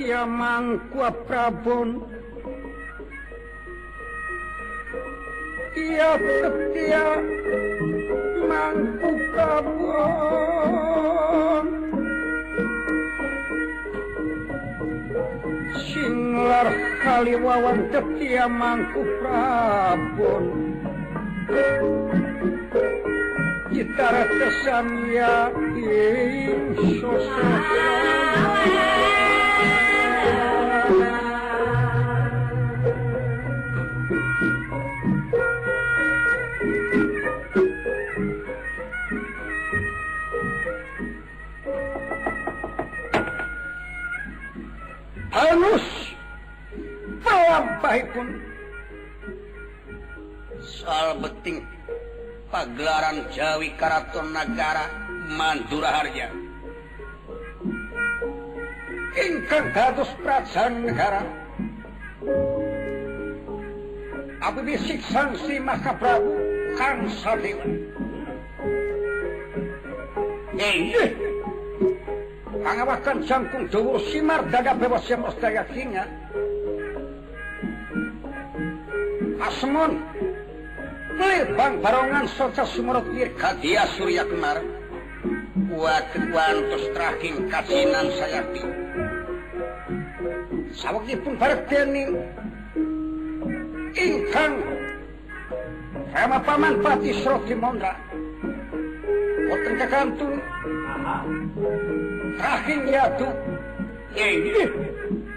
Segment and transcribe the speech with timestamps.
[0.00, 2.00] Tiamangkua Prabon
[5.76, 7.20] Tia setia
[8.48, 11.66] Mangku Prabon
[15.84, 16.72] Singlar
[17.04, 20.44] Kaliwawan setia Mangku Prabon
[23.68, 28.99] Gitar tesan ya Ing sosok ah,
[53.80, 54.84] Karaton Nagara
[55.40, 56.28] Manduraharja
[59.10, 61.24] ingkang kados prajan negara
[64.68, 66.28] bisik sanksi maka Prabu
[66.76, 67.64] Kang Sadewa
[70.60, 70.92] Ini.
[70.92, 71.04] Iya.
[72.60, 76.04] pangawakan jangkung dawuh simar dada bebas yang mustaya singa
[79.40, 79.96] asmon
[81.20, 84.56] beli Bang barongan soca sumurut bir kadia surya kemar
[85.68, 88.62] buat bantus tracking saya sayakti
[90.72, 92.10] sawak dipun barek dening
[93.92, 94.56] ingkang
[96.16, 97.92] sama paman pati sroti mondra
[99.50, 100.34] Boten kakantun
[102.38, 103.26] Tracking yatu
[104.14, 104.70] Ini eh,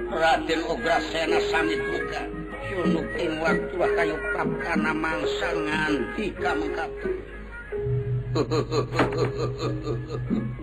[0.07, 2.21] Raden Ograsena samit muka
[2.83, 3.31] kalau nukem
[3.79, 6.91] wat kayuprabkana mangsangan digagamkau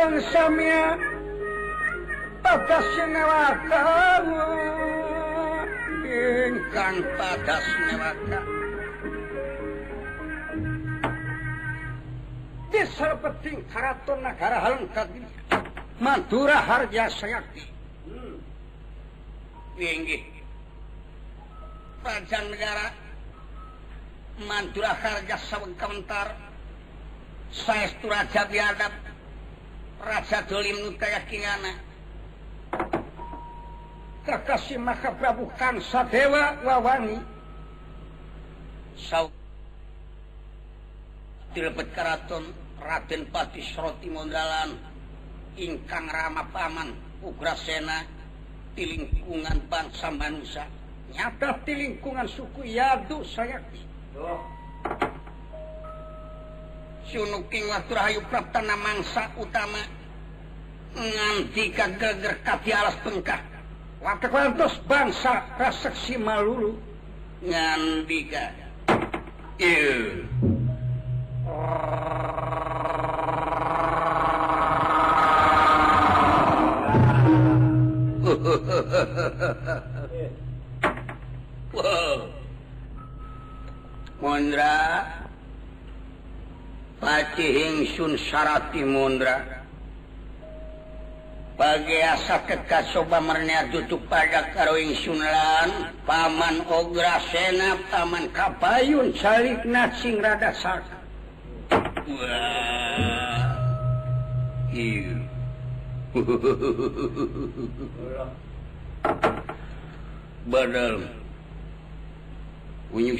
[0.00, 0.96] kan Samya
[2.40, 3.84] padas newaka
[6.40, 8.40] ingkang padas newaka
[12.72, 15.28] Desa penting karaton negara haleng kagini
[16.00, 17.60] Mandura Harja Sayakti
[18.08, 18.40] hmm.
[19.76, 20.24] Inggih
[22.48, 22.88] negara
[24.48, 26.32] Mandura Harja saya
[27.52, 28.96] Saestu Raja Biadab
[30.00, 31.72] rasa dolim keyakinana
[34.24, 37.20] kekasih maha Prabu Kansa Dewa Wawangi
[38.96, 39.28] sau
[41.52, 42.48] dilebet keraton
[42.80, 44.08] Raden Pati Sroti
[45.60, 48.00] ingkang rama paman Ugrasena
[48.72, 50.64] di lingkungan bangsa manusia
[51.12, 53.60] nyata di lingkungan suku Yadu saya
[54.10, 54.42] Oh.
[57.08, 59.80] Wayu Pra mangsa utama
[60.96, 63.36] nganti ka katlas pengka
[64.00, 66.72] Watos bangsa resksi malulu
[67.40, 68.40] nga
[88.08, 89.60] syaatimundra
[91.60, 92.64] Hai pagi sakit
[92.96, 100.48] sonia tutup pada karoing sunlan paman ogra senap taman kapayun calik naingrada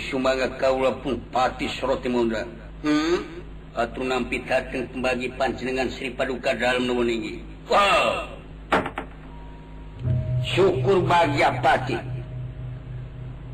[0.41, 2.49] bad kaula punpatiroindra
[2.81, 3.50] hmm?
[3.79, 7.39] nampitakan pembagi panjenengan Sri Paduka dalam ini.
[7.71, 8.27] Wow.
[10.43, 11.95] Syukur bahagia pati.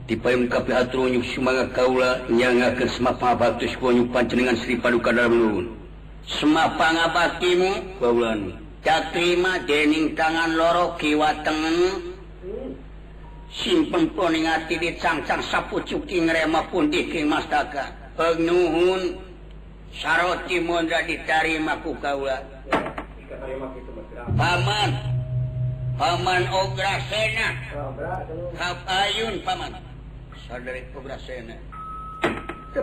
[0.07, 5.67] Dipayung kapi atur unyuk sumanga kaula nyangakan semapa batus kuonyuk panjenengan Sri Paduka dalam nuwun.
[6.27, 8.55] Semapa ngabaktimu kaulan.
[8.87, 12.15] Catrima dening tangan loro kiwa tengen.
[13.51, 17.89] Simpen poning di cangcang sapu cuki ngrema pun diking mastaka.
[18.15, 19.26] Pagnuhun
[19.93, 22.11] Sharroti mudra didicarimaku ka
[24.39, 24.91] Paman
[25.99, 27.03] Paman ograak
[28.59, 29.73] Kapayun paman
[32.75, 32.81] Ke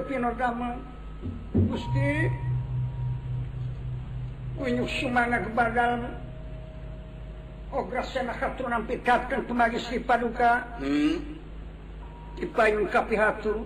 [4.53, 5.85] Kuyu sumanaba
[7.73, 11.41] Ogra seak hatun pikat tumagis paduka hmm.
[12.37, 13.65] Dipaun kapi hatur?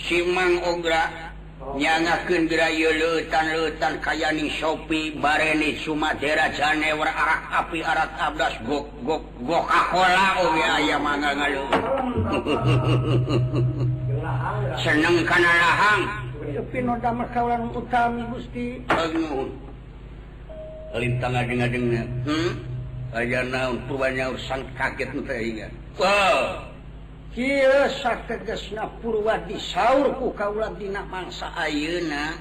[0.00, 1.12] Tá Simang oggra
[1.76, 7.12] nyangkenray lutan lutan kayani shoppi bareni summatera cane war
[7.52, 11.04] api arat tablas gok gok gok ako aya oh,
[14.82, 16.72] seneng kana lahangut-
[23.60, 25.10] na tunyaang kaget
[27.30, 28.42] Kiak ke
[28.74, 32.34] napur wadi sauurku ka ladina mangsa auna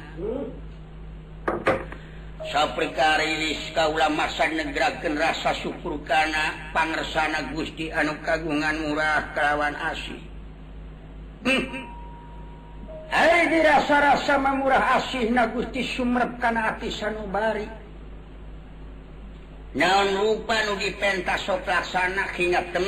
[2.49, 9.77] Sa ka rilis ka la masa negra rasa supkurkana panersana guststi anu kagungan murah kawan
[9.77, 10.01] as
[13.13, 17.25] Hai di rasa-rasa memurah asih nagusti sumrebkanaatian nu
[19.69, 22.87] Naun lupa nugi pentas solakana hinat tem.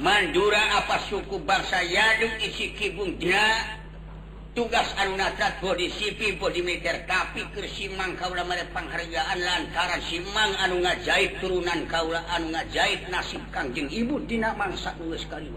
[0.00, 3.60] Mandura apa suku bangsa yang isi kibungnya
[4.56, 5.20] tugas anun
[5.60, 8.40] bodyisipi bodymeter tapi kesimang kaula
[8.72, 15.28] pengharjaan lankara simang anu ngajahit turunan kaula anu ngajahit nasib kangjing ibu dina mangsa lulus
[15.28, 15.52] sekali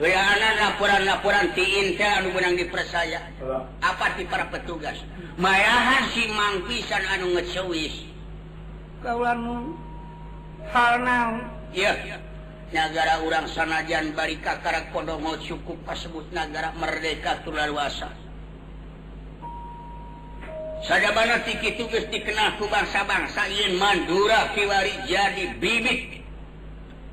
[0.00, 3.20] naporanporanuang di percaya
[3.84, 4.96] apa para petugas
[5.36, 8.06] mayahan sih mangkisan anu ngecuwi
[12.72, 18.22] negara urang sanajan Barponddo cukup pasebut negara merdeka terlaluasaki
[21.76, 26.21] tugas diken bangsabang sayin Mandura piwari jadi bibit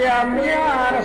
[0.00, 0.96] Maryam ya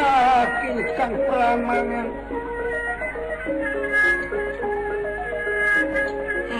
[0.00, 2.08] sakinkan pelamangan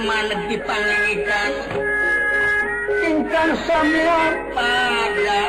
[0.04, 1.52] maneg dipanyangikan
[3.08, 4.20] ingkang samya
[4.52, 5.40] pada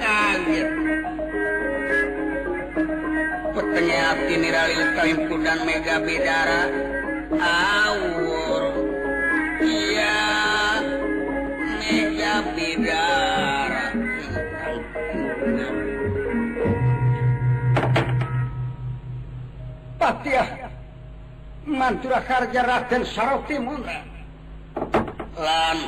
[0.00, 0.68] kaget
[3.52, 6.62] petengnya hati nirali utalimpu dan mega bedara
[7.36, 8.64] awur
[9.60, 10.47] iya
[19.98, 20.70] Patia
[21.66, 24.04] Mantura Karja Raden Saroti Mundra
[25.36, 25.78] Lan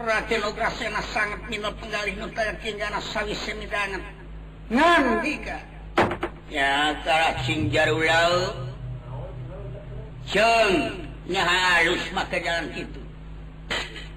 [0.00, 4.00] Raden Ograsena sangat minat penggalih nutaya kinjana sawi semidangan
[4.72, 5.60] Ngandika
[6.48, 8.64] Ya kara cinjarulau
[10.24, 13.01] Cung nyahalus maka jalan gitu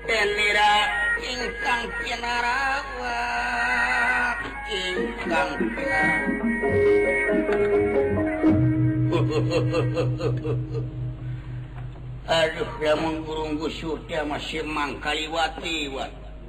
[0.08, 0.72] denira
[1.20, 3.20] ingkang kinarawa
[4.72, 5.50] ingkang
[12.32, 16.21] Aduh, ya burung gusur dia masih mangkaliwati, wati.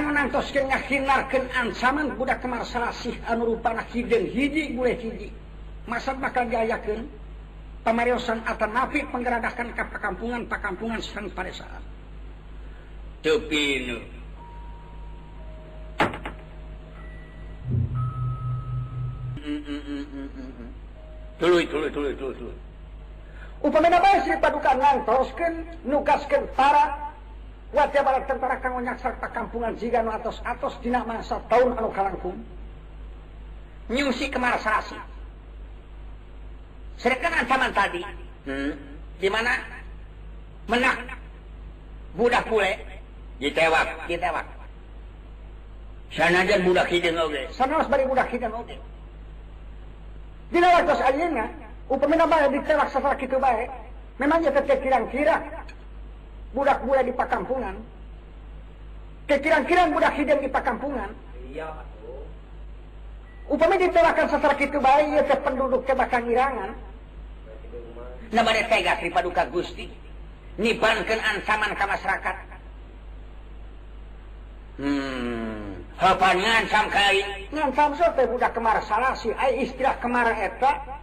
[0.00, 2.80] mandak kemarsa
[5.88, 7.08] masa bakal gayken
[8.20, 11.82] pemersanatan nafik menggeradahkan ke perkampungan Pakkampungan sang pada saat
[23.62, 27.12] Upamina bae Sri Paduka ngantoskeun nukaskeun tara
[27.72, 32.40] wajah barat tentara kang serta kampungan jiga nu atos-atos dina masa tahun anu kalangkung.
[33.92, 34.96] Nyungsi kemar sarasi.
[37.00, 38.00] Sedangkan ancaman tadi,
[38.48, 38.72] hmm,
[39.20, 39.56] di mana
[40.68, 40.96] menak
[42.16, 42.80] budak pule
[43.40, 44.46] ditewak, ditewak.
[46.16, 47.44] Sanajan budak hideung oge.
[47.52, 48.80] Sanaos bari budak hideung oge.
[50.48, 53.66] Dina waktos ayeuna Upamina bae diterak raksasa kitu bae.
[54.18, 55.36] Memangnya teh kira kira
[56.54, 57.74] budak-budak di pakampungan.
[59.26, 61.10] Kekirang-kirang budak hidup di pakampungan.
[61.54, 61.70] Iya,
[63.50, 66.70] Upami diterakan sasar kitu bae ieu ya teh penduduk teh bakal ngirangan.
[68.30, 69.90] Na bade tega sri paduka Gusti
[70.62, 72.36] nyibankeun ancaman ka masyarakat.
[74.78, 77.26] Hmm, heupan ngancam kai.
[77.50, 81.02] Ngancam sok teh budak kemar salah sih, ai istilah kemar eta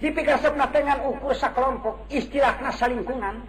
[0.00, 3.48] dipkasi dengan ukusa kelompok istilah rasa lingkungannya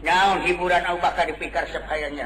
[0.07, 2.25] ah, hiburan bakal dipikarnya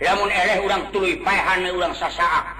[0.01, 2.60] Jer ulang tu ulang sasakan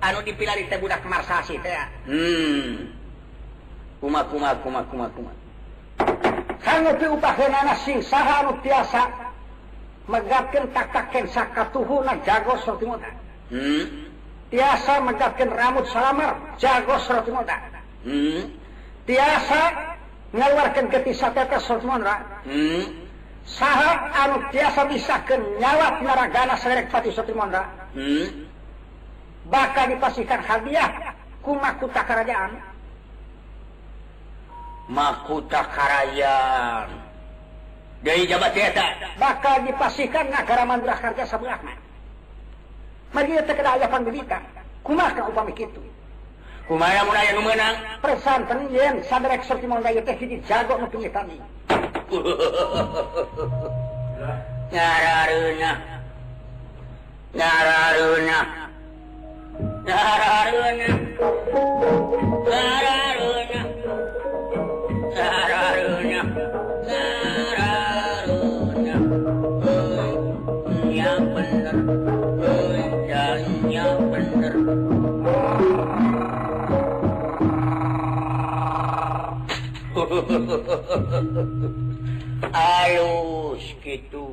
[0.00, 0.56] digoasa
[13.50, 14.62] hmm.
[15.06, 15.56] mencapkan hmm.
[15.58, 17.24] rambut selamar jagoasa
[20.30, 21.26] mengeluarkan ke bisa
[25.26, 25.94] ke nyalap
[29.50, 31.10] bakal dipastikan hadiah
[31.42, 32.50] ku mahkota kerajaan
[34.88, 36.88] mahkota kerajaan
[38.00, 38.86] dari jabat tiada.
[39.18, 41.58] bakal dipastikan negara mandurah kerja sebelah
[43.10, 44.38] mari kita kena ayah panggilita
[44.86, 45.82] kumah ka upami itu
[46.70, 50.86] kumaha mulai yang nu meunang presanten yen saderek sok mun daya teh hiji jago nu
[54.70, 55.72] nyararunya
[57.34, 58.59] nyararunya
[59.60, 60.92] sanya
[72.40, 74.54] benderjalnya bender
[82.50, 83.52] Aayo
[83.84, 84.32] gitu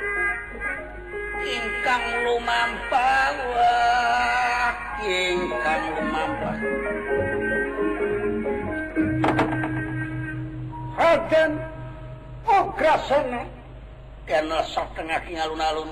[1.45, 4.71] ingkang lumampah
[5.01, 6.53] ingkang lumampah
[11.01, 11.51] Raden
[12.45, 13.49] Ograsana oh,
[14.29, 15.89] kena sok tengah alun-alun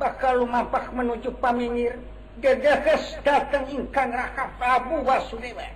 [0.00, 2.00] bakal lumampah menuju pamingir
[2.40, 5.68] gegeges dateng ingkang raka Prabu Wasudewa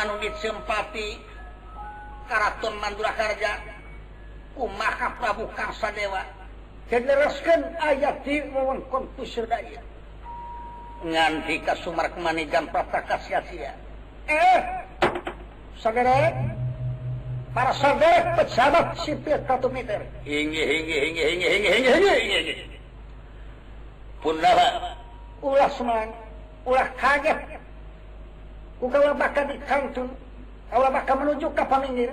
[0.00, 1.20] anu disempati
[2.24, 3.77] karaton Mandurakarja
[4.66, 5.46] maka Prabu
[5.94, 6.22] dewa
[6.90, 9.78] kelaskan ayat diwekon Surdaya
[11.06, 13.70] nganti Ka sumarmanigamsiasia
[14.26, 14.58] eh
[17.54, 18.48] para berbat
[19.06, 19.14] si
[19.70, 20.00] meter
[29.54, 30.10] ditung
[30.68, 32.12] kalau maka menuju kapanpinggir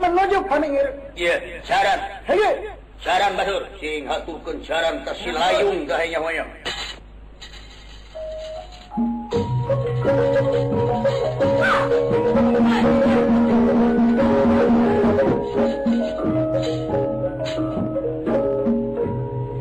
[0.00, 0.86] menuju paningir.
[1.16, 2.00] Iya, saran.
[2.30, 2.50] Iya.
[3.00, 5.84] Saran batur, sing haturkan saran ke si layung
[6.20, 6.50] moyang.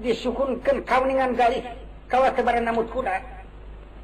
[0.00, 1.62] disukurkan kauningan galih
[2.10, 3.20] kawat kepada namut kuda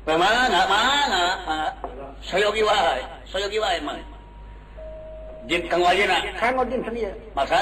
[0.06, 1.24] mana mana
[2.22, 4.02] saya wahai saya wahai mana
[5.50, 7.12] jin kang wajina kang odin sendiri ya.
[7.34, 7.58] masa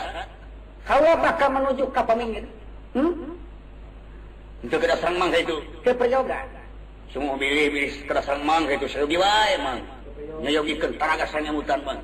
[0.85, 2.45] kalau bakal menuju ke peminggir
[2.97, 3.13] hmm?
[4.67, 5.57] itu kita serang mangga itu
[5.87, 6.41] ke peryoga
[7.13, 9.79] semua pilih-pilih kita serang mangga itu sayogi wahai man
[10.45, 12.01] nyayogi kentaraga sanya mutan man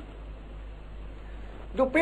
[1.77, 2.01] Dupe,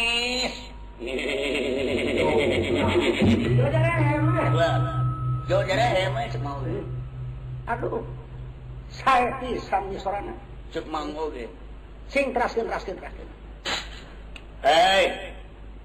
[5.51, 6.63] Saudara hemat semau.
[7.67, 7.99] Aduh.
[9.03, 9.35] Saya
[10.87, 11.27] manggo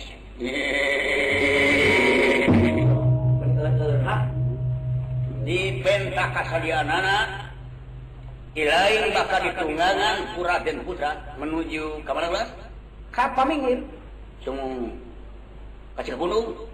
[5.45, 7.49] Di pentak kasadianana
[8.61, 11.11] ilain bakal ditunggangan pura dan putra
[11.41, 12.49] menuju ke mana Mas?
[13.09, 13.89] Ka Pamingin.
[14.45, 14.61] Cung
[15.97, 16.74] Gunung.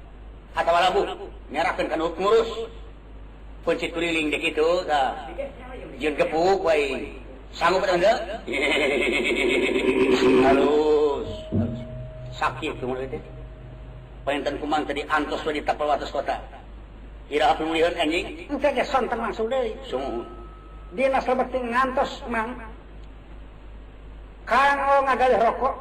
[0.55, 1.01] atau labu
[1.51, 2.67] nyerahkan kan ngurus
[3.63, 5.31] kunci keliling dek itu ta
[6.01, 7.15] jeung gepuk wae
[7.55, 8.17] sanggup teu henteu
[10.43, 11.27] halus
[12.35, 13.33] sakit kumaha teh ya.
[14.27, 16.35] paenten kumang tadi antos di tapel atas kota
[17.31, 20.25] kira apa mulihun anjing engke ge sonten langsung dia sungguh
[20.97, 22.59] dina sabet ngantos mang
[24.43, 25.75] karang oh ngagalih rokok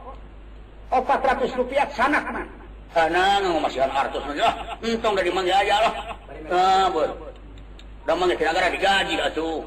[1.26, 2.59] ratus rupiah sanak mang
[2.90, 4.48] Sana eh, nu masih artus aja.
[4.82, 5.92] Untung ah, dari mangga aja lah.
[6.50, 7.06] Ah, bud.
[8.02, 9.62] Da mangga kira gara digaji atuh.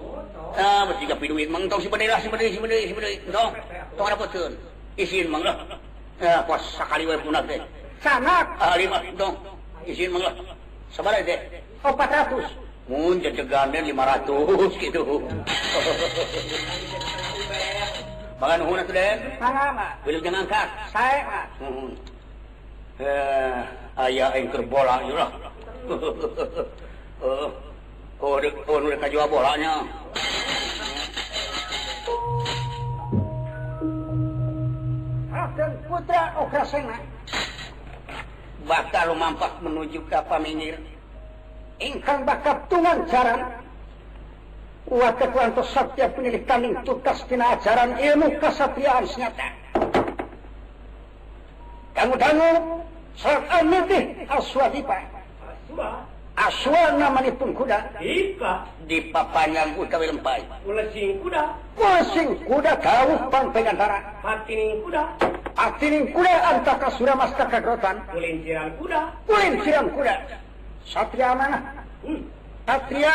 [0.60, 3.16] Ah, mesti gapi duit mang tong si bedai lah si bedai si bedai si bedai.
[3.32, 3.56] dong,
[3.96, 4.52] Tong ada peun.
[5.00, 5.56] Isiin mang lah.
[6.20, 7.64] Ah, pos sekali we punak deh,
[8.04, 9.40] Sanak ahli mah tong.
[9.88, 10.36] Isin mang lah.
[10.94, 11.40] Sabara deh,
[11.88, 12.92] Oh, 400.
[12.92, 15.02] Mun jejegannya 500 gitu.
[18.38, 19.12] Makan nuhun atuh, deh.
[19.42, 19.90] Salam, Pak.
[20.06, 20.68] Belum jangan angkat.
[20.94, 21.98] Saya, hmm
[23.00, 23.54] eh,
[23.98, 25.26] ayaah engker bola ya
[27.22, 27.50] oh,
[28.22, 28.38] oh,
[28.70, 29.74] oh, jual bolanya
[35.88, 36.24] putra
[38.70, 40.78] bakal mampak menuju kapal minggir
[41.82, 43.42] ingkang bakap tungan jaran
[44.84, 49.63] Wakil Tuhan Satya pendidikan tugas pina ajaran ilmu kesatriaan senyata
[51.94, 52.50] kamu-kamu
[53.18, 56.02] soal nanti aswa dipa aswa
[56.34, 63.54] Aswa namanya pun kuda dipa dipa panjang kuda lempai kulasing kuda kulasing kuda kau pan
[63.54, 65.06] pegantara hatining kuda
[65.54, 70.14] hatining kuda antaka surah mas kagrotan kulinciran kuda kulinciran kuda
[70.90, 71.62] satria mana
[72.02, 72.26] hmm.
[72.66, 73.14] satria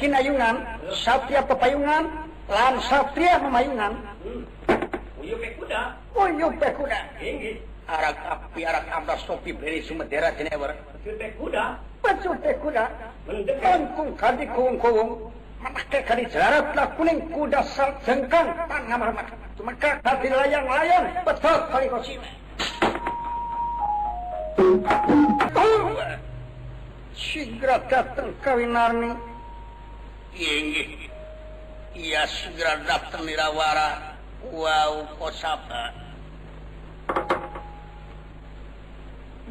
[0.00, 0.56] kinayungan
[0.96, 2.08] satria pepayungan
[2.48, 3.92] lan satria memayungan
[4.24, 4.42] hmm.
[5.20, 6.98] uyuk kuda Puyuh bekuda.
[7.20, 7.60] Inggih.
[7.86, 10.72] Arak api arak ambas topi beri sumedera jenewer.
[11.04, 11.76] Puyuh bekuda.
[12.00, 12.84] Puyuh bekuda.
[13.60, 15.28] Kungkung kadi kungkung.
[15.60, 19.26] Memakai kadi jarak lah kuning kuda sal jengkang tangan mahmat.
[19.60, 22.28] Maka kadi layang-layang betul kali kosime.
[27.12, 29.12] Sigra datang kawinarni.
[30.32, 31.04] Inggih.
[31.96, 32.22] Iya, Ia iya.
[32.24, 34.16] iya, segera datang nirawara.
[34.52, 36.05] Wow, kosapa.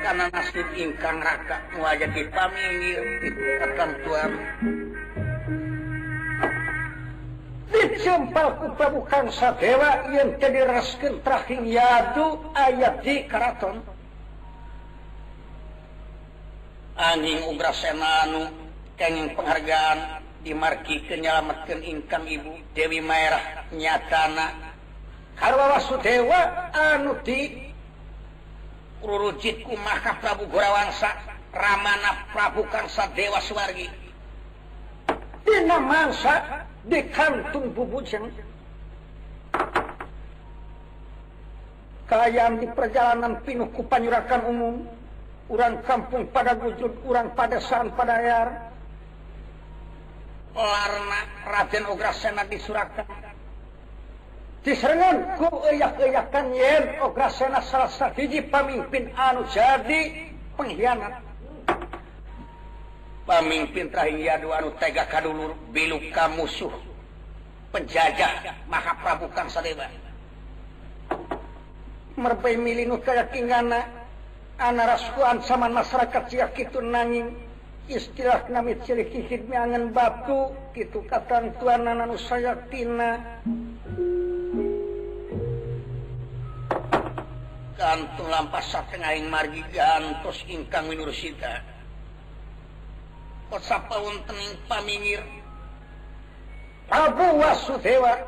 [0.00, 2.96] karena nasjid ingkang raka tuajah di pailih
[3.60, 4.30] ketentuan
[7.70, 12.26] dijumpasa dewa yang tersken terakhirdu
[12.56, 13.76] ayat di Keraton
[17.00, 24.72] Hai aning Ubrase Manuging penghargaan dimarki keyelamatkaningkang ibu Dewi Merahnyakana
[25.36, 25.54] hal
[26.00, 26.40] dewa
[26.76, 27.69] anu di
[29.02, 31.10] Prabu Guwansa
[31.52, 33.96] Ramana Prabu Kansa Dewa Suwartungjan
[42.30, 44.82] kalm di perjalanan Pinuh kupanyurakan umum
[45.46, 48.48] uran kampung pada wujud kurangrang pada saatan pada air
[50.58, 53.29] Lana Radenografi di surahkan
[54.64, 55.16] disangan
[58.52, 60.00] pemimpin anu jadi
[60.56, 60.96] pengghian
[63.24, 66.72] pemimpinuruka musuh
[67.72, 68.32] penjajah
[68.68, 69.48] maha Prabukan
[72.20, 73.80] merba mil kayakana
[74.60, 77.32] anak raskuan sama masyarakat si kita nanyiing
[77.88, 81.64] istira na cilikangan batu ketukatan tu
[82.28, 83.40] sayatina
[88.28, 91.64] lampa saktengahing margi gantosingngkag Universita
[96.90, 98.18] Abwa Hai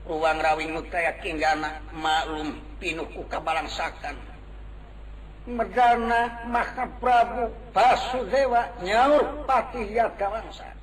[0.08, 4.16] uang Rawin Muaya Kijana malum Pinkasakan
[5.52, 7.52] mena maka Prau
[8.32, 9.04] dewa nya
[9.44, 10.73] Pak yakawawangsa